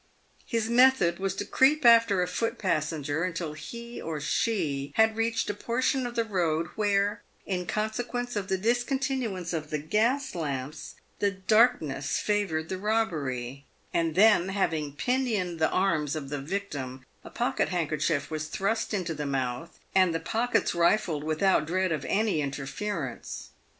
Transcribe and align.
His 0.47 0.67
method 0.67 1.19
was 1.19 1.35
to 1.35 1.45
creep 1.45 1.85
after 1.85 2.23
a 2.23 2.27
foot 2.27 2.57
passenger 2.57 3.23
until 3.23 3.53
he 3.53 4.01
or' 4.01 4.19
she 4.19 4.93
had 4.95 5.15
reached 5.15 5.47
a 5.47 5.53
portion 5.53 6.07
of 6.07 6.15
the 6.15 6.23
road 6.23 6.69
where, 6.75 7.21
in 7.45 7.67
consequence 7.67 8.35
of 8.35 8.47
the 8.47 8.57
discontinuance 8.57 9.53
of 9.53 9.69
the 9.69 9.77
gas 9.77 10.33
lamps, 10.33 10.95
the 11.19 11.29
darkness 11.29 12.17
favoured 12.17 12.69
the 12.69 12.79
robbery; 12.79 13.67
and 13.93 14.15
then, 14.15 14.49
having 14.49 14.93
pinioned 14.95 15.59
the 15.59 15.69
arms 15.69 16.15
of 16.15 16.29
the 16.29 16.41
victim, 16.41 17.05
a 17.23 17.29
pocket 17.29 17.69
handkerchief 17.69 18.31
was 18.31 18.47
thrust 18.47 18.95
into 18.95 19.13
the 19.13 19.27
mouth, 19.27 19.77
and 19.93 20.15
the 20.15 20.19
pockets 20.19 20.73
rifled 20.73 21.23
without 21.23 21.67
dread 21.67 21.91
of 21.91 22.03
anyinterference. 22.05 23.49